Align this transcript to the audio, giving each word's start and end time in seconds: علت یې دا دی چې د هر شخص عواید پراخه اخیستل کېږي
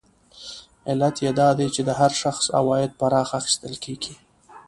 علت 0.89 1.15
یې 1.25 1.31
دا 1.39 1.49
دی 1.57 1.67
چې 1.75 1.81
د 1.87 1.89
هر 1.99 2.11
شخص 2.21 2.45
عواید 2.59 2.91
پراخه 2.99 3.33
اخیستل 3.39 3.73
کېږي 3.83 4.13